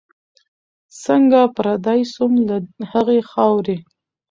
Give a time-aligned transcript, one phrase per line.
[1.03, 2.55] څنګه پردی سوم له
[2.91, 3.77] هغي خاوري